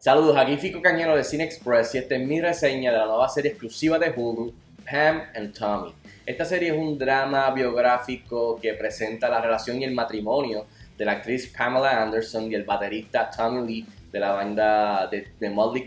Saludos, 0.00 0.34
aquí 0.38 0.56
Fico 0.56 0.80
Cañero 0.80 1.14
de 1.14 1.22
Cine 1.22 1.44
Express 1.44 1.94
y 1.94 1.98
esta 1.98 2.14
es 2.14 2.26
mi 2.26 2.40
reseña 2.40 2.90
de 2.90 2.96
la 2.96 3.04
nueva 3.04 3.28
serie 3.28 3.50
exclusiva 3.50 3.98
de 3.98 4.10
Hulu, 4.10 4.50
Pam 4.90 5.24
and 5.36 5.52
Tommy. 5.52 5.92
Esta 6.24 6.46
serie 6.46 6.70
es 6.70 6.74
un 6.74 6.96
drama 6.96 7.50
biográfico 7.50 8.58
que 8.58 8.72
presenta 8.72 9.28
la 9.28 9.42
relación 9.42 9.78
y 9.78 9.84
el 9.84 9.92
matrimonio 9.92 10.64
de 10.96 11.04
la 11.04 11.12
actriz 11.12 11.52
Pamela 11.54 12.02
Anderson 12.02 12.50
y 12.50 12.54
el 12.54 12.64
baterista 12.64 13.30
Tommy 13.30 13.66
Lee 13.66 13.86
de 14.10 14.20
la 14.20 14.32
banda 14.32 15.06
de, 15.06 15.32
de 15.38 15.50
Motley 15.50 15.84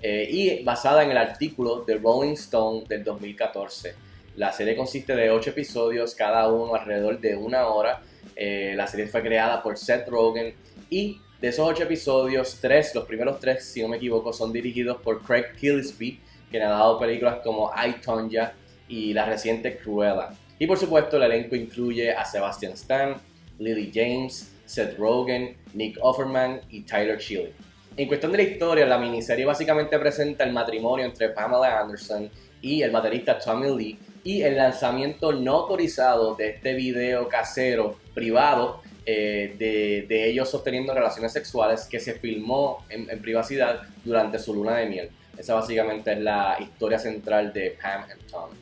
eh, 0.00 0.28
y 0.30 0.62
basada 0.62 1.02
en 1.02 1.10
el 1.10 1.18
artículo 1.18 1.80
de 1.80 1.96
Rolling 1.96 2.34
Stone 2.34 2.84
del 2.86 3.02
2014. 3.02 3.96
La 4.36 4.52
serie 4.52 4.76
consiste 4.76 5.16
de 5.16 5.28
8 5.28 5.50
episodios, 5.50 6.14
cada 6.14 6.48
uno 6.52 6.76
alrededor 6.76 7.18
de 7.18 7.34
una 7.34 7.66
hora. 7.66 8.00
Eh, 8.36 8.74
la 8.76 8.86
serie 8.86 9.08
fue 9.08 9.22
creada 9.22 9.60
por 9.60 9.76
Seth 9.76 10.06
Rogen 10.06 10.54
y 10.88 11.20
de 11.40 11.48
esos 11.48 11.66
ocho 11.66 11.84
episodios, 11.84 12.58
tres, 12.60 12.94
los 12.94 13.04
primeros 13.04 13.40
tres, 13.40 13.64
si 13.64 13.80
no 13.80 13.88
me 13.88 13.96
equivoco, 13.96 14.32
son 14.32 14.52
dirigidos 14.52 15.00
por 15.00 15.22
Craig 15.22 15.46
Gillespie, 15.56 16.20
quien 16.50 16.62
ha 16.64 16.68
dado 16.68 16.98
películas 16.98 17.38
como 17.42 17.70
I, 17.74 18.00
Tonya 18.00 18.52
y 18.88 19.14
la 19.14 19.24
reciente 19.24 19.78
Cruella. 19.78 20.30
Y 20.58 20.66
por 20.66 20.76
supuesto, 20.76 21.16
el 21.16 21.22
elenco 21.22 21.56
incluye 21.56 22.12
a 22.12 22.24
Sebastian 22.24 22.72
Stan, 22.72 23.16
Lily 23.58 23.90
James, 23.94 24.52
Seth 24.66 24.98
Rogen, 24.98 25.56
Nick 25.72 25.96
Offerman 26.02 26.60
y 26.68 26.82
Tyler 26.82 27.18
Chile. 27.18 27.54
En 27.96 28.06
cuestión 28.06 28.32
de 28.32 28.38
la 28.38 28.44
historia, 28.44 28.84
la 28.86 28.98
miniserie 28.98 29.46
básicamente 29.46 29.98
presenta 29.98 30.44
el 30.44 30.52
matrimonio 30.52 31.06
entre 31.06 31.30
Pamela 31.30 31.80
Anderson 31.80 32.30
y 32.60 32.82
el 32.82 32.90
baterista 32.90 33.38
Tommy 33.38 33.74
Lee 33.76 33.98
y 34.22 34.42
el 34.42 34.56
lanzamiento 34.56 35.32
no 35.32 35.56
autorizado 35.56 36.34
de 36.34 36.50
este 36.50 36.74
video 36.74 37.28
casero 37.28 37.96
privado 38.14 38.82
eh, 39.12 40.06
de, 40.08 40.30
ellos 40.30 40.48
sosteniendo 40.48 40.94
relaciones 40.94 41.32
sexuales 41.32 41.86
que 41.90 41.98
se 41.98 42.14
filmó 42.14 42.84
en, 42.88 43.20
privacidad 43.20 43.82
durante 44.04 44.38
su 44.38 44.54
luna 44.54 44.76
de 44.76 44.86
miel. 44.86 45.10
Esa 45.36 45.54
básicamente 45.54 46.12
es 46.12 46.20
la 46.20 46.56
historia 46.60 46.98
central 46.98 47.52
de 47.52 47.76
Pam 47.82 48.02
and 48.02 48.30
Tommy. 48.30 48.54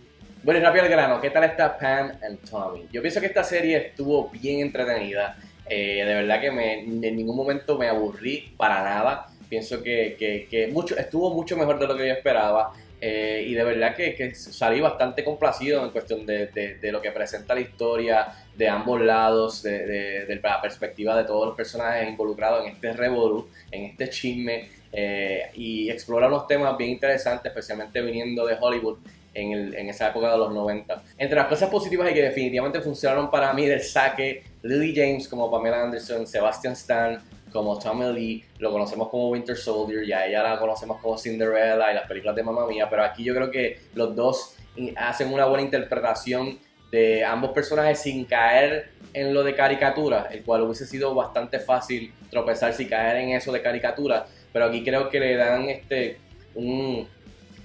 Bueno, 0.42 0.60
y 0.60 0.62
rápido 0.62 0.84
al 0.84 0.90
grano, 0.90 1.20
¿qué 1.20 1.28
tal 1.30 1.44
está 1.44 1.76
Pam 1.76 2.12
and 2.22 2.38
Tommy? 2.48 2.86
Yo 2.90 3.02
pienso 3.02 3.20
que 3.20 3.26
esta 3.26 3.44
serie 3.44 3.88
estuvo 3.88 4.30
bien 4.30 4.60
entretenida. 4.60 5.36
Eh, 5.68 6.04
de 6.06 6.14
verdad 6.14 6.40
que 6.40 6.50
me, 6.50 6.80
en 6.84 7.00
ningún 7.00 7.36
momento 7.36 7.76
me 7.76 7.88
aburrí 7.88 8.54
para 8.56 8.82
nada. 8.82 9.26
Pienso 9.50 9.82
que, 9.82 10.16
que, 10.50 10.66
mucho, 10.68 10.96
estuvo 10.96 11.34
mucho 11.34 11.58
mejor 11.58 11.78
de 11.78 11.86
lo 11.86 11.96
que 11.96 12.06
yo 12.06 12.14
esperaba. 12.14 12.72
Eh, 13.00 13.44
y 13.46 13.54
de 13.54 13.62
verdad 13.64 13.94
que, 13.94 14.34
salí 14.34 14.80
bastante 14.80 15.22
complacido 15.22 15.84
en 15.84 15.90
cuestión 15.90 16.26
de, 16.26 16.78
lo 16.90 17.00
que 17.00 17.12
presenta 17.12 17.54
la 17.54 17.60
historia 17.60 18.28
de 18.56 18.68
ambos 18.68 19.00
lados, 19.00 19.62
de, 19.62 20.40
la 20.42 20.60
perspectiva 20.60 21.16
de 21.16 21.24
todos 21.24 21.46
los 21.46 21.56
personajes 21.56 22.08
involucrados 22.08 22.64
en 22.66 22.72
este 22.72 22.92
revolú, 22.92 23.48
en 23.70 23.84
este 23.84 24.10
chisme, 24.10 24.68
eh, 24.92 25.50
y 25.54 25.90
explora 25.90 26.28
unos 26.28 26.46
temas 26.46 26.76
bien 26.76 26.90
interesantes, 26.90 27.50
especialmente 27.50 28.00
viniendo 28.00 28.46
de 28.46 28.56
Hollywood 28.58 28.98
en, 29.34 29.88
esa 29.88 30.08
época 30.08 30.32
de 30.32 30.38
los 30.38 30.52
90. 30.52 31.02
Entre 31.16 31.36
las 31.36 31.46
cosas 31.46 31.70
positivas 31.70 32.10
y 32.10 32.14
que 32.14 32.22
definitivamente 32.22 32.80
funcionaron 32.80 33.30
para 33.30 33.52
mí 33.52 33.66
del 33.66 33.82
saque, 33.82 34.42
Lily 34.62 34.94
James 34.94 35.28
como 35.28 35.50
Pamela 35.50 35.84
Anderson, 35.84 36.26
Sebastian 36.26 36.72
Stan, 36.72 37.20
como 37.52 37.78
Tommy 37.78 38.12
Lee, 38.12 38.44
lo 38.58 38.70
conocemos 38.70 39.08
como 39.08 39.30
Winter 39.30 39.56
Soldier, 39.56 40.04
y 40.04 40.12
a 40.12 40.26
ella 40.26 40.42
la 40.42 40.58
conocemos 40.58 41.00
como 41.00 41.16
Cinderella 41.18 41.90
y 41.90 41.94
las 41.94 42.06
películas 42.06 42.36
de 42.36 42.42
Mamma 42.42 42.66
Mía, 42.66 42.88
pero 42.88 43.04
aquí 43.04 43.24
yo 43.24 43.34
creo 43.34 43.50
que 43.50 43.80
los 43.94 44.14
dos 44.14 44.56
hacen 44.96 45.32
una 45.32 45.46
buena 45.46 45.62
interpretación 45.62 46.58
de 46.90 47.24
ambos 47.24 47.50
personajes 47.50 48.00
sin 48.00 48.24
caer 48.24 48.90
en 49.12 49.34
lo 49.34 49.42
de 49.42 49.54
caricatura, 49.54 50.28
el 50.30 50.42
cual 50.42 50.62
hubiese 50.62 50.86
sido 50.86 51.14
bastante 51.14 51.58
fácil 51.58 52.12
tropezar 52.30 52.74
y 52.78 52.86
caer 52.86 53.16
en 53.18 53.30
eso 53.30 53.52
de 53.52 53.60
caricatura, 53.60 54.26
pero 54.52 54.66
aquí 54.66 54.82
creo 54.82 55.08
que 55.08 55.20
le 55.20 55.36
dan 55.36 55.68
este 55.68 56.18
un 56.54 57.06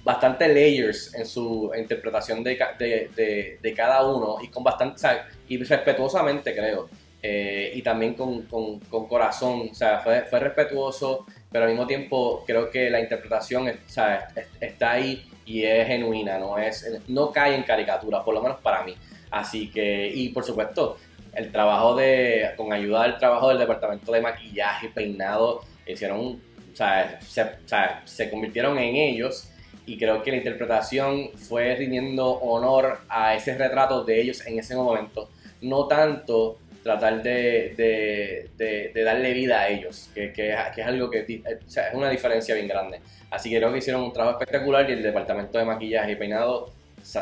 bastante 0.04 0.46
layers 0.48 1.14
en 1.14 1.24
su 1.24 1.72
interpretación 1.76 2.44
de, 2.44 2.58
de, 2.78 3.58
de, 3.60 3.74
cada 3.74 4.06
uno 4.06 4.36
y 4.42 4.48
con 4.48 4.62
bastante 4.62 5.00
y 5.48 5.56
respetuosamente 5.56 6.54
creo 6.54 6.90
eh, 7.26 7.72
y 7.74 7.80
también 7.80 8.12
con, 8.12 8.42
con, 8.42 8.80
con, 8.80 9.08
corazón, 9.08 9.70
o 9.70 9.74
sea, 9.74 10.00
fue, 10.00 10.26
fue, 10.26 10.40
respetuoso, 10.40 11.24
pero 11.50 11.64
al 11.64 11.70
mismo 11.70 11.86
tiempo 11.86 12.44
creo 12.46 12.68
que 12.68 12.90
la 12.90 13.00
interpretación 13.00 13.66
está 13.66 14.90
ahí 14.90 15.24
y 15.46 15.64
es 15.64 15.86
genuina, 15.86 16.38
no, 16.38 16.58
es, 16.58 16.86
no 17.08 17.32
cae 17.32 17.54
en 17.54 17.62
caricatura, 17.62 18.22
por 18.22 18.34
lo 18.34 18.42
menos 18.42 18.60
para 18.60 18.84
mí. 18.84 18.94
Así 19.30 19.70
que, 19.70 20.12
y 20.14 20.28
por 20.28 20.44
supuesto, 20.44 20.98
el 21.32 21.50
trabajo 21.50 21.96
de, 21.96 22.50
con 22.58 22.74
ayuda 22.74 23.04
del 23.04 23.16
trabajo 23.16 23.48
del 23.48 23.58
departamento 23.58 24.12
de 24.12 24.20
maquillaje, 24.20 24.90
peinado, 24.90 25.62
hicieron, 25.86 26.20
o 26.20 26.76
sea, 26.76 27.18
se, 27.22 27.40
o 27.40 27.48
sea, 27.64 28.02
se 28.04 28.28
convirtieron 28.28 28.78
en 28.78 28.96
ellos 28.96 29.48
y 29.86 29.96
creo 29.96 30.22
que 30.22 30.30
la 30.30 30.36
interpretación 30.36 31.30
fue 31.38 31.74
rindiendo 31.74 32.32
honor 32.32 32.98
a 33.08 33.34
ese 33.34 33.56
retrato 33.56 34.04
de 34.04 34.20
ellos 34.20 34.46
en 34.46 34.58
ese 34.58 34.76
momento, 34.76 35.30
no 35.62 35.86
tanto 35.86 36.58
tratar 36.84 37.22
de, 37.22 38.50
darle 38.94 39.32
vida 39.32 39.62
a 39.62 39.68
ellos, 39.68 40.10
que, 40.14 40.32
es 40.76 40.86
algo 40.86 41.10
que 41.10 41.20
es 41.26 41.94
una 41.94 42.10
diferencia 42.10 42.54
bien 42.54 42.68
grande. 42.68 43.00
Así 43.30 43.50
que 43.50 43.56
creo 43.56 43.72
que 43.72 43.78
hicieron 43.78 44.02
un 44.02 44.12
trabajo 44.12 44.38
espectacular 44.38 44.88
y 44.88 44.92
el 44.92 45.02
departamento 45.02 45.58
de 45.58 45.64
maquillaje 45.64 46.12
y 46.12 46.16
peinado 46.16 46.70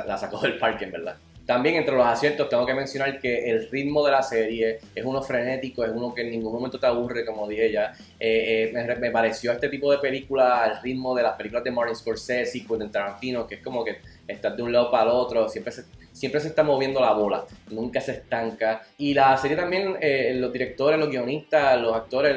la 0.06 0.18
sacó 0.18 0.40
del 0.40 0.58
parque, 0.58 0.84
en 0.84 0.90
verdad. 0.90 1.16
También 1.46 1.76
entre 1.76 1.96
los 1.96 2.06
aciertos 2.06 2.48
tengo 2.48 2.64
que 2.66 2.74
mencionar 2.74 3.18
que 3.20 3.50
el 3.50 3.68
ritmo 3.68 4.04
de 4.04 4.12
la 4.12 4.22
serie 4.22 4.78
es 4.94 5.04
uno 5.04 5.22
frenético, 5.22 5.84
es 5.84 5.90
uno 5.92 6.14
que 6.14 6.22
en 6.22 6.30
ningún 6.30 6.52
momento 6.52 6.78
te 6.78 6.86
aburre, 6.86 7.24
como 7.24 7.48
dije 7.48 7.72
ya. 7.72 7.92
Eh, 8.18 8.70
eh, 8.74 8.96
me, 9.00 9.10
pareció 9.10 9.52
este 9.52 9.68
tipo 9.68 9.90
de 9.90 9.98
película 9.98 10.62
al 10.62 10.82
ritmo 10.82 11.16
de 11.16 11.22
las 11.24 11.36
películas 11.36 11.64
de 11.64 11.72
Martin 11.72 11.96
Scorsese 11.96 12.58
y 12.58 12.64
Quentin 12.64 12.90
Tarantino, 12.90 13.46
que 13.46 13.56
es 13.56 13.60
como 13.60 13.84
que 13.84 13.98
estás 14.26 14.56
de 14.56 14.62
un 14.62 14.72
lado 14.72 14.90
para 14.90 15.04
el 15.04 15.10
otro, 15.10 15.48
siempre 15.48 15.72
se, 15.72 15.84
siempre 16.12 16.40
se 16.40 16.48
está 16.48 16.62
moviendo 16.62 17.00
la 17.00 17.12
bola, 17.12 17.44
nunca 17.70 18.00
se 18.00 18.12
estanca. 18.12 18.82
Y 18.98 19.14
la 19.14 19.36
serie 19.36 19.56
también, 19.56 19.96
eh, 20.00 20.34
los 20.36 20.52
directores, 20.52 20.98
los 20.98 21.10
guionistas, 21.10 21.80
los 21.80 21.94
actores 21.94 22.36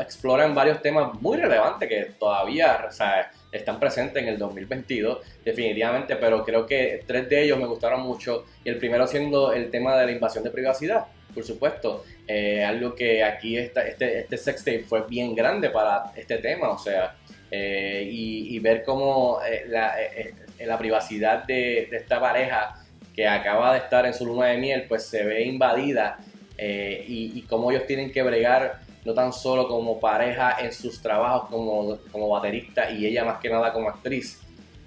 exploran 0.00 0.54
varios 0.54 0.80
temas 0.80 1.20
muy 1.20 1.36
relevantes 1.36 1.88
que 1.88 2.12
todavía 2.18 2.88
están 3.52 3.80
presentes 3.80 4.22
en 4.22 4.28
el 4.28 4.38
2022, 4.38 5.18
definitivamente, 5.44 6.16
pero 6.16 6.44
creo 6.44 6.66
que 6.66 7.02
tres 7.06 7.28
de 7.28 7.42
ellos 7.42 7.58
me 7.58 7.66
gustaron 7.66 8.00
mucho. 8.02 8.44
Y 8.64 8.68
el 8.68 8.78
primero 8.78 9.06
siendo 9.06 9.52
el 9.52 9.70
tema 9.70 9.96
de 9.98 10.06
la 10.06 10.12
invasión 10.12 10.44
de 10.44 10.50
privacidad, 10.50 11.06
por 11.34 11.44
supuesto. 11.44 12.04
Eh, 12.26 12.64
algo 12.64 12.94
que 12.94 13.24
aquí 13.24 13.56
este, 13.56 13.90
este 13.90 14.36
sextape 14.36 14.84
fue 14.84 15.06
bien 15.06 15.34
grande 15.34 15.70
para 15.70 16.12
este 16.14 16.38
tema, 16.38 16.70
o 16.70 16.78
sea, 16.78 17.16
eh, 17.50 18.08
y, 18.08 18.56
ver 18.60 18.84
cómo 18.84 19.40
la, 19.66 19.96
la, 20.60 20.78
privacidad 20.78 21.42
de, 21.42 21.88
de, 21.90 21.96
esta 21.96 22.20
pareja 22.20 22.79
que 23.20 23.28
acaba 23.28 23.74
de 23.74 23.80
estar 23.80 24.06
en 24.06 24.14
su 24.14 24.24
luna 24.24 24.46
de 24.46 24.56
miel, 24.56 24.86
pues 24.88 25.04
se 25.04 25.22
ve 25.22 25.42
invadida 25.42 26.20
eh, 26.56 27.04
y, 27.06 27.42
cómo 27.42 27.70
ellos 27.70 27.86
tienen 27.86 28.10
que 28.10 28.22
bregar 28.22 28.78
no 29.04 29.12
tan 29.12 29.34
solo 29.34 29.68
como 29.68 30.00
pareja 30.00 30.56
en 30.58 30.72
sus 30.72 31.02
trabajos 31.02 31.50
como, 31.50 31.98
como 32.10 32.30
baterista 32.30 32.90
y 32.90 33.04
ella 33.04 33.26
más 33.26 33.38
que 33.38 33.50
nada 33.50 33.74
como 33.74 33.90
actriz, 33.90 34.40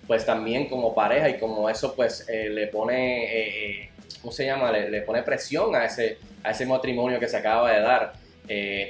pues 0.08 0.26
también 0.26 0.68
como 0.68 0.96
pareja 0.96 1.30
y 1.30 1.38
como 1.38 1.70
eso 1.70 1.94
pues 1.96 2.28
eh, 2.28 2.50
le 2.50 2.66
pone, 2.66 3.26
eh, 3.26 3.90
¿cómo 4.20 4.32
se 4.32 4.48
llama? 4.48 4.72
Le, 4.72 5.04
pone 5.04 5.22
presión 5.22 5.76
a 5.76 5.86
ese, 5.86 6.18
a 6.44 6.50
ese 6.50 6.66
matrimonio 6.66 7.20
que 7.20 7.28
se 7.28 7.38
acaba 7.38 7.72
de 7.72 7.82
dar. 7.82 8.14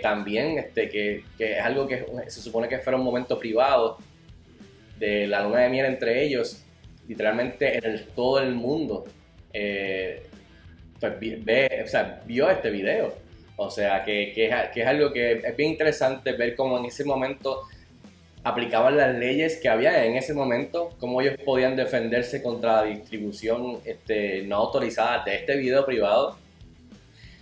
también 0.02 0.58
este, 0.58 0.88
que, 0.88 1.26
que, 1.38 1.58
es 1.58 1.66
algo 1.66 1.86
que 1.86 2.06
se 2.28 2.40
supone 2.40 2.70
que 2.70 2.80
fuera 2.80 2.98
un 2.98 3.04
momento 3.04 3.38
privado 3.38 3.98
de 4.98 5.28
la 5.28 5.44
luna 5.44 5.60
de 5.60 5.70
miel 5.70 5.86
entre 5.88 6.24
ellos, 6.24 6.64
literalmente 7.10 7.86
en 7.86 8.06
todo 8.16 8.40
el 8.40 8.56
mundo 8.56 9.04
eh, 9.54 10.24
pues, 11.00 11.14
vio 12.26 12.50
este 12.50 12.70
video. 12.70 13.14
O 13.56 13.70
sea, 13.70 14.04
que, 14.04 14.32
que, 14.34 14.48
es, 14.48 14.88
algo 14.88 15.14
que 15.14 15.34
es 15.34 15.56
bien 15.56 15.72
interesante 15.72 16.32
ver 16.34 16.56
cómo 16.56 16.78
en 16.80 16.86
ese 16.86 17.06
momento 17.06 17.62
aplicaban 18.44 18.98
las 18.98 19.16
leyes 19.16 19.58
que 19.58 19.70
había 19.70 20.04
en 20.06 20.16
ese 20.16 20.34
momento, 20.34 20.90
cómo 21.00 21.22
ellos 21.22 21.36
podían 21.46 21.76
defenderse 21.76 22.42
contra 22.42 22.82
la 22.82 22.84
distribución 22.84 23.80
este, 23.86 24.42
no 24.44 24.58
autorizada 24.58 25.24
de 25.24 25.36
este 25.36 25.56
video 25.56 25.86
privado, 25.86 26.38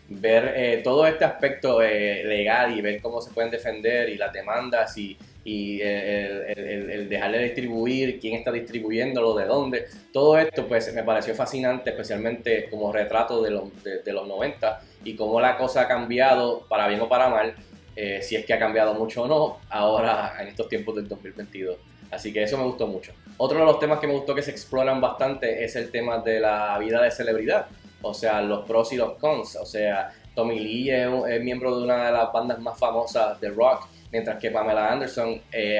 ver 0.10 0.54
eh, 0.56 0.82
todo 0.84 1.08
este 1.08 1.24
aspecto 1.24 1.82
eh, 1.82 2.24
legal 2.26 2.78
y 2.78 2.82
ver 2.82 3.02
cómo 3.02 3.22
se 3.22 3.32
pueden 3.32 3.50
defender 3.50 4.10
y 4.10 4.18
las 4.18 4.34
demandas 4.34 4.96
y 4.98 5.18
y 5.44 5.82
el, 5.82 7.08
dejarle 7.10 7.44
distribuir, 7.44 8.20
quién 8.20 8.36
está 8.36 8.52
distribuyéndolo, 8.52 9.36
de 9.36 9.46
dónde. 9.46 9.86
Todo 10.14 10.38
esto 10.38 10.68
pues 10.68 10.94
me 10.94 11.04
pareció 11.04 11.34
fascinante, 11.34 11.90
especialmente 11.90 12.70
como 12.70 12.92
retrato 12.92 13.42
de 13.42 13.52
los, 13.52 13.84
de, 13.84 14.14
los 14.14 14.28
90 14.28 14.82
y 15.04 15.16
cómo 15.16 15.42
la 15.42 15.58
cosa 15.58 15.82
ha 15.82 15.88
cambiado 15.88 16.66
para 16.70 16.88
bien 16.88 17.02
o 17.02 17.10
para 17.10 17.30
mal, 17.30 17.56
eh, 17.96 18.22
si 18.22 18.36
es 18.36 18.46
que 18.46 18.54
ha 18.54 18.60
cambiado 18.60 18.94
mucho 18.94 19.24
o 19.24 19.28
no, 19.28 19.60
ahora 19.70 20.36
en 20.40 20.50
estos 20.50 20.70
tiempos 20.70 20.96
del 20.96 21.08
2022. 21.08 21.78
Así 22.12 22.32
que 22.34 22.44
eso 22.44 22.58
me 22.58 22.66
gustó 22.66 22.88
mucho. 22.88 23.14
Otro 23.38 23.58
de 23.58 23.66
los 23.66 23.80
temas 23.80 24.00
que 24.00 24.08
me 24.08 24.14
gustó 24.14 24.36
que 24.36 24.42
se 24.42 24.52
exploran 24.52 25.00
bastante 25.02 25.64
es 25.64 25.76
el 25.76 25.90
tema 25.92 26.20
de 26.20 26.40
la 26.40 26.78
vida 26.78 27.02
de 27.02 27.10
celebridad 27.10 27.68
o 28.02 28.14
sea, 28.14 28.42
los 28.42 28.66
pros 28.66 28.92
y 28.94 28.98
los 28.98 29.14
cons, 29.14 29.56
o 29.56 29.66
sea, 29.66 30.12
Tommy 30.36 30.60
Lee 30.60 30.92
es, 30.92 31.42
miembro 31.42 31.78
de 31.78 31.84
una 31.84 32.08
de 32.08 32.12
las 32.12 32.32
bandas 32.32 32.60
más 32.60 32.78
famosas 32.80 33.40
de 33.42 33.50
rock, 33.50 33.88
mientras 34.12 34.38
que 34.40 34.52
Pamela 34.52 34.92
Anderson 34.92 35.42
eh, 35.52 35.80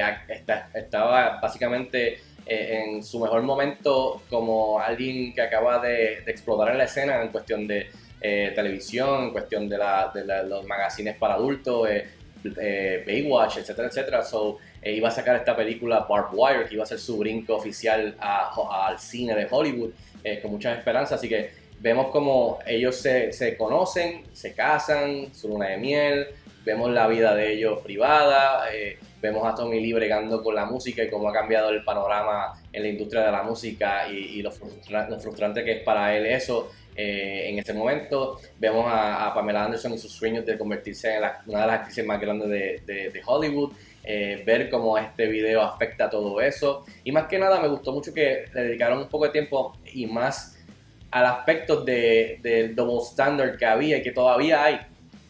estaba 0.74 1.40
básicamente 1.40 2.18
eh, 2.44 2.82
en 2.84 3.02
su 3.02 3.20
mejor 3.20 3.42
momento 3.42 4.22
como 4.28 4.78
alguien 4.78 5.32
que 5.34 5.40
acaba 5.40 5.78
de, 5.78 6.18
explotar 6.26 6.70
en 6.72 6.78
la 6.78 6.84
escena 6.84 7.22
en 7.22 7.28
cuestión 7.28 7.66
de 7.66 7.88
eh, 8.20 8.52
televisión, 8.54 9.24
en 9.24 9.30
cuestión 9.30 9.68
de, 9.68 9.78
los 10.46 10.64
magazines 10.66 11.16
para 11.16 11.34
adultos, 11.34 11.88
Baywatch, 12.44 13.58
etcétera, 13.58 13.88
etcétera. 13.88 14.22
So, 14.22 14.58
iba 14.84 15.08
a 15.08 15.12
sacar 15.12 15.36
esta 15.36 15.56
película 15.56 16.06
Barbed 16.08 16.36
Wire, 16.36 16.64
que 16.66 16.74
iba 16.74 16.82
a 16.82 16.86
ser 16.86 16.98
su 16.98 17.16
brinco 17.18 17.54
oficial 17.54 18.16
al 18.18 18.98
cine 18.98 19.34
de 19.34 19.46
Hollywood, 19.48 19.90
con 20.42 20.50
muchas 20.50 20.76
esperanzas. 20.76 21.18
Así 21.18 21.28
que 21.28 21.61
vemos 21.82 22.06
como 22.12 22.60
ellos 22.64 22.96
se, 22.96 23.32
se, 23.32 23.56
conocen, 23.56 24.22
se 24.32 24.54
casan, 24.54 25.34
su 25.34 25.48
luna 25.48 25.66
de 25.66 25.78
miel, 25.78 26.26
vemos 26.64 26.90
la 26.90 27.08
vida 27.08 27.34
de 27.34 27.54
ellos 27.54 27.80
privada, 27.82 28.72
eh, 28.72 28.98
vemos 29.20 29.44
a 29.44 29.54
Tommy 29.54 29.80
Lee 29.80 29.92
bregando 29.92 30.42
con 30.42 30.54
la 30.54 30.64
música 30.64 31.02
y 31.02 31.10
cómo 31.10 31.28
ha 31.28 31.32
cambiado 31.32 31.70
el 31.70 31.82
panorama 31.82 32.54
en 32.72 32.82
la 32.82 32.88
industria 32.88 33.22
de 33.22 33.32
la 33.32 33.42
música 33.42 34.08
y, 34.08 34.40
lo, 34.42 34.52
frustrante 34.52 35.64
que 35.64 35.72
es 35.72 35.82
para 35.82 36.16
él 36.16 36.26
eso. 36.26 36.70
Eh, 36.94 37.48
en 37.48 37.58
ese 37.58 37.72
momento 37.72 38.38
vemos 38.58 38.84
a, 38.86 39.32
Pamela 39.34 39.64
Anderson 39.64 39.94
y 39.94 39.98
sus 39.98 40.12
sueños 40.12 40.44
de 40.44 40.58
convertirse 40.58 41.14
en 41.16 41.22
una 41.46 41.62
de 41.62 41.66
las 41.66 41.80
actrices 41.80 42.04
más 42.04 42.20
grandes 42.20 42.48
de, 42.48 43.10
de, 43.10 43.22
Hollywood, 43.24 43.72
eh, 44.04 44.42
ver 44.44 44.68
cómo 44.68 44.98
este 44.98 45.26
video 45.26 45.62
afecta 45.62 46.10
todo 46.10 46.40
eso. 46.40 46.84
Y 47.02 47.10
más 47.10 47.26
que 47.26 47.38
nada 47.38 47.60
me 47.60 47.68
gustó 47.68 47.92
mucho 47.92 48.12
que 48.12 48.44
le 48.52 48.62
dedicaron 48.62 48.98
un 48.98 49.08
poco 49.08 49.24
de 49.24 49.30
tiempo 49.30 49.76
y 49.92 50.06
más 50.06 50.61
al 51.12 51.26
aspecto 51.26 51.84
de, 51.84 52.40
del 52.42 52.74
double 52.74 53.02
standard 53.02 53.56
que 53.58 53.66
había 53.66 53.98
y 53.98 54.02
que 54.02 54.12
todavía 54.12 54.64
hay. 54.64 54.80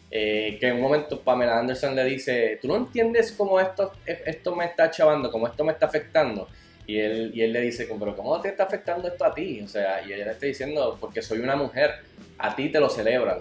Eh, 0.09 0.57
que 0.59 0.67
en 0.67 0.75
un 0.75 0.81
momento 0.81 1.19
Pamela 1.19 1.59
Anderson 1.59 1.95
le 1.95 2.05
dice, 2.05 2.59
tú 2.61 2.67
no 2.67 2.77
entiendes 2.77 3.31
cómo 3.31 3.59
esto, 3.59 3.91
esto 4.05 4.55
me 4.55 4.65
está 4.65 4.89
chavando, 4.91 5.31
cómo 5.31 5.47
esto 5.47 5.63
me 5.63 5.73
está 5.73 5.87
afectando. 5.87 6.47
Y 6.85 6.99
él, 6.99 7.31
y 7.33 7.41
él 7.41 7.51
le 7.51 7.61
dice, 7.61 7.87
pero 7.99 8.15
¿cómo 8.15 8.39
te 8.39 8.49
está 8.49 8.63
afectando 8.63 9.07
esto 9.07 9.25
a 9.25 9.33
ti? 9.33 9.61
O 9.61 9.67
sea, 9.67 10.01
y 10.05 10.13
ella 10.13 10.25
le 10.25 10.31
está 10.31 10.45
diciendo, 10.45 10.97
porque 10.99 11.21
soy 11.21 11.39
una 11.39 11.55
mujer, 11.55 11.91
a 12.37 12.55
ti 12.55 12.69
te 12.69 12.79
lo 12.79 12.89
celebran. 12.89 13.39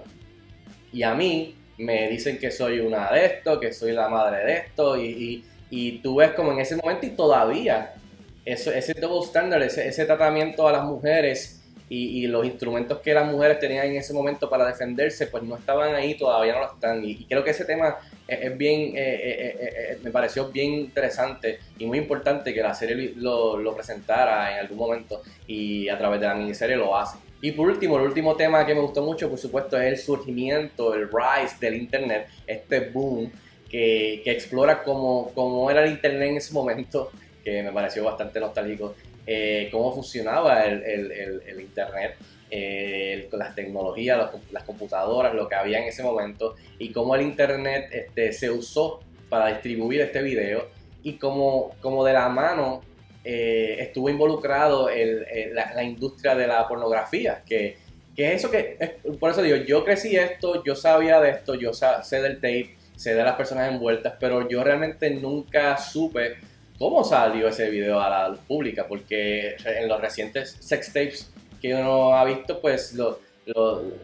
Y 0.93 1.03
a 1.03 1.15
mí 1.15 1.55
me 1.79 2.09
dicen 2.09 2.39
que 2.39 2.51
soy 2.51 2.81
una 2.81 3.11
de 3.13 3.27
esto, 3.27 3.61
que 3.61 3.73
soy 3.73 3.93
la 3.93 4.09
madre 4.09 4.45
de 4.45 4.53
esto, 4.55 4.97
y, 4.97 5.07
y, 5.07 5.45
y 5.71 5.99
tú 5.99 6.17
ves 6.17 6.33
como 6.33 6.53
en 6.53 6.61
ese 6.61 6.77
momento 6.77 7.07
y 7.07 7.11
todavía 7.11 7.95
eso, 8.45 8.73
ese 8.73 8.95
double 8.95 9.27
standard, 9.27 9.63
ese, 9.63 9.87
ese 9.87 10.05
tratamiento 10.07 10.67
a 10.67 10.73
las 10.73 10.85
mujeres 10.85 11.62
y, 11.89 12.27
los 12.27 12.47
instrumentos 12.47 13.01
que 13.01 13.13
las 13.13 13.31
mujeres 13.31 13.59
tenían 13.59 13.87
en 13.87 13.97
ese 13.97 14.15
momento 14.15 14.49
para 14.49 14.67
defenderse, 14.67 15.27
pues 15.27 15.43
no 15.43 15.57
estaban 15.57 15.95
ahí, 15.95 16.17
todavía 16.17 16.55
no 16.55 16.61
lo 16.61 16.73
están. 16.73 17.05
Y, 17.05 17.25
creo 17.27 17.45
que 17.45 17.51
ese 17.51 17.65
tema 17.65 17.97
es, 18.27 18.57
bien, 18.57 18.97
eh, 18.97 18.97
eh, 18.97 19.57
eh, 19.61 19.99
me 20.03 20.11
pareció 20.11 20.51
bien 20.51 20.73
interesante 20.73 21.59
y 21.79 21.85
muy 21.85 21.99
importante 21.99 22.55
que 22.55 22.63
la 22.63 22.75
serie 22.75 23.13
lo, 23.17 23.59
lo, 23.59 23.75
presentara 23.75 24.55
en 24.55 24.61
algún 24.61 24.79
momento 24.79 25.23
y 25.47 25.89
a 25.89 25.99
través 25.99 26.21
de 26.21 26.27
la 26.27 26.35
miniserie 26.35 26.77
lo 26.77 26.97
hace. 26.97 27.19
Y 27.43 27.53
por 27.53 27.69
último, 27.69 27.99
el 27.99 28.05
último 28.05 28.37
tema 28.37 28.65
que 28.65 28.75
me 28.75 28.81
gustó 28.81 29.03
mucho, 29.03 29.29
por 29.29 29.39
supuesto, 29.39 29.79
es 29.79 29.87
el 29.87 29.99
surgimiento, 29.99 30.95
el 30.95 31.09
rise 31.09 31.57
del 31.61 31.75
Internet, 31.75 32.29
este 32.47 32.81
boom 32.91 33.31
que, 33.69 34.23
que 34.25 34.31
explora 34.31 34.83
cómo, 34.83 35.33
cómo 35.35 35.71
era 35.71 35.85
el 35.85 35.91
Internet 35.91 36.31
en 36.31 36.37
ese 36.37 36.55
momento, 36.55 37.11
que 37.43 37.63
me 37.63 37.73
pareció 37.73 38.05
bastante 38.05 38.39
nostálgico 38.39 38.95
eh, 39.27 39.69
cómo 39.71 39.93
funcionaba 39.93 40.65
el, 40.65 40.83
el, 40.83 41.61
Internet, 41.61 42.17
eh, 42.51 43.29
las 43.33 43.55
tecnologías, 43.55 44.31
las 44.51 44.65
computadoras, 44.65 45.35
lo 45.35 45.49
que 45.49 45.55
había 45.55 45.79
en 45.79 45.85
ese 45.85 46.03
momento 46.03 46.57
y 46.79 46.91
cómo 46.91 47.15
el 47.15 47.23
Internet 47.23 47.89
este, 47.93 48.33
se 48.33 48.51
usó 48.51 49.01
para 49.29 49.49
distribuir 49.49 50.01
este 50.01 50.23
video 50.23 50.67
y 51.03 51.15
cómo, 51.15 51.75
cómo 51.81 52.05
de 52.05 52.13
la 52.13 52.29
mano 52.29 52.83
eh, 53.25 53.77
estuvo 53.79 54.11
involucrado 54.11 54.89
la, 54.89 55.83
industria 55.85 56.35
de 56.35 56.49
la 56.49 56.67
pornografía, 56.67 57.43
que, 57.47 57.77
que 58.17 58.33
es 58.33 58.41
eso 58.41 58.51
que, 58.51 58.99
por 59.21 59.31
eso 59.31 59.43
digo, 59.43 59.57
yo 59.57 59.85
crecí 59.85 60.17
esto, 60.17 60.65
yo 60.65 60.75
sabía 60.75 61.21
de 61.21 61.31
esto, 61.31 61.55
yo 61.55 61.73
sé 61.73 62.21
del 62.21 62.37
tape, 62.37 62.77
sé 62.97 63.15
de 63.15 63.23
las 63.23 63.37
personas 63.37 63.71
envueltas, 63.73 64.15
pero 64.19 64.49
yo 64.49 64.63
realmente 64.65 65.11
nunca 65.11 65.79
supe 65.79 66.37
cómo 66.83 67.05
salió 67.05 67.47
ese 67.47 67.71
video 67.71 68.01
a 68.01 68.11
la 68.11 68.29
luz 68.31 68.41
pública, 68.41 68.87
porque 68.89 69.55
en 69.65 69.87
los 69.87 70.01
recientes 70.01 70.57
sex 70.59 70.89
tapes 70.89 71.31
que 71.61 71.73
uno 71.73 72.13
ha 72.13 72.25
visto, 72.25 72.61
pues 72.61 72.95
lo, 72.95 73.21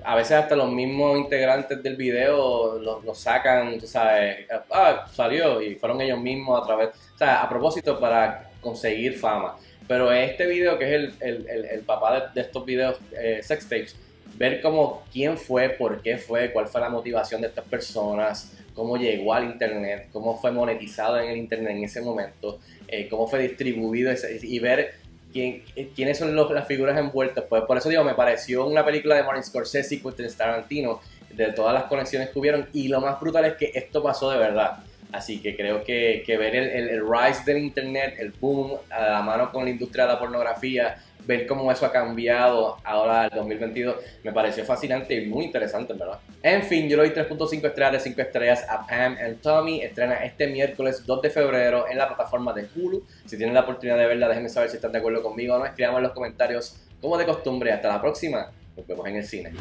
a 0.04 0.14
veces 0.14 0.36
hasta 0.36 0.54
los 0.54 0.70
mismos 0.70 1.18
integrantes 1.18 1.82
del 1.82 1.96
video 1.96 2.78
lo, 2.78 3.14
sacan, 3.16 3.80
tú 3.80 3.88
sabes, 3.88 4.46
ah, 4.70 5.04
salió 5.12 5.60
y 5.60 5.74
fueron 5.74 6.00
ellos 6.02 6.20
mismos 6.20 6.62
a 6.62 6.64
través, 6.64 6.90
o 7.16 7.18
sea, 7.18 7.42
a 7.42 7.48
propósito 7.48 7.98
para 7.98 8.48
conseguir 8.60 9.18
fama. 9.18 9.56
Pero 9.88 10.12
este 10.12 10.46
video, 10.46 10.78
que 10.78 10.84
es 10.84 10.92
el, 11.20 11.46
el, 11.48 11.64
el, 11.64 11.80
papá 11.80 12.30
de, 12.32 12.40
estos 12.40 12.64
videos 12.64 12.96
eh, 13.10 13.40
sex 13.42 13.64
tapes, 13.64 13.96
ver 14.36 14.60
cómo 14.60 15.02
quién 15.12 15.36
fue, 15.36 15.70
por 15.70 16.00
qué 16.00 16.16
fue, 16.16 16.52
cuál 16.52 16.68
fue 16.68 16.80
la 16.80 16.90
motivación 16.90 17.40
de 17.40 17.48
estas 17.48 17.64
personas, 17.64 18.56
cómo 18.78 18.96
llegó 18.96 19.34
al 19.34 19.42
Internet, 19.44 20.08
cómo 20.12 20.40
fue 20.40 20.52
monetizado 20.52 21.18
en 21.18 21.30
el 21.30 21.36
Internet 21.36 21.72
en 21.76 21.82
ese 21.82 22.00
momento, 22.00 22.60
eh, 22.86 23.08
cómo 23.08 23.26
fue 23.26 23.40
distribuido 23.40 24.12
y 24.40 24.58
ver 24.60 24.94
quién, 25.32 25.64
quiénes 25.96 26.16
son 26.16 26.36
las 26.36 26.66
figuras 26.68 26.96
envueltas. 26.96 27.44
Pues 27.48 27.64
por 27.64 27.76
eso 27.76 27.88
digo, 27.88 28.04
me 28.04 28.14
pareció 28.14 28.64
una 28.66 28.84
película 28.84 29.16
de 29.16 29.24
Martin 29.24 29.42
Scorsese 29.42 29.96
y 29.96 29.98
Quentin 29.98 30.28
Tarantino, 30.36 31.00
de 31.30 31.52
todas 31.52 31.74
las 31.74 31.84
conexiones 31.84 32.30
que 32.30 32.38
hubieron, 32.38 32.68
y 32.72 32.86
lo 32.86 33.00
más 33.00 33.20
brutal 33.20 33.46
es 33.46 33.54
que 33.54 33.72
esto 33.74 34.00
pasó 34.00 34.30
de 34.30 34.38
verdad. 34.38 34.78
Así 35.10 35.40
que 35.40 35.56
creo 35.56 35.82
que, 35.82 36.22
que 36.24 36.36
ver 36.36 36.54
el, 36.54 36.88
el, 36.88 37.00
rise 37.00 37.42
del 37.46 37.58
Internet, 37.58 38.14
el 38.18 38.30
boom 38.30 38.78
a 38.90 39.08
la 39.08 39.22
mano 39.22 39.50
con 39.50 39.64
la 39.64 39.70
industria 39.70 40.06
de 40.06 40.12
la 40.12 40.18
pornografía, 40.20 41.02
ver 41.28 41.46
cómo 41.46 41.70
eso 41.70 41.84
ha 41.84 41.92
cambiado 41.92 42.78
ahora 42.82 43.26
el 43.26 43.30
2022 43.30 43.96
me 44.24 44.32
pareció 44.32 44.64
fascinante 44.64 45.14
y 45.14 45.26
muy 45.26 45.44
interesante, 45.44 45.92
verdad. 45.92 46.18
En 46.42 46.62
fin, 46.62 46.88
yo 46.88 46.96
le 46.96 47.10
doy 47.10 47.24
3.5 47.24 47.66
estrellas 47.66 47.92
de 47.92 48.00
5 48.00 48.20
estrellas 48.22 48.66
a 48.66 48.86
Pam 48.86 49.16
and 49.20 49.40
Tommy. 49.42 49.82
Estrena 49.82 50.24
este 50.24 50.46
miércoles 50.46 51.04
2 51.04 51.22
de 51.22 51.28
febrero 51.28 51.86
en 51.86 51.98
la 51.98 52.08
plataforma 52.08 52.54
de 52.54 52.66
Hulu. 52.74 53.04
Si 53.26 53.36
tienen 53.36 53.54
la 53.54 53.60
oportunidad 53.60 53.98
de 53.98 54.06
verla, 54.06 54.26
déjenme 54.26 54.48
saber 54.48 54.70
si 54.70 54.76
están 54.76 54.92
de 54.92 54.98
acuerdo 54.98 55.22
conmigo 55.22 55.54
o 55.54 55.58
no. 55.58 55.66
Escribamos 55.66 55.98
en 55.98 56.04
los 56.04 56.12
comentarios 56.12 56.76
como 56.98 57.18
de 57.18 57.26
costumbre. 57.26 57.72
Hasta 57.72 57.88
la 57.88 58.00
próxima. 58.00 58.50
Nos 58.74 58.86
vemos 58.86 59.06
en 59.06 59.16
el 59.16 59.24
cine. 59.24 59.52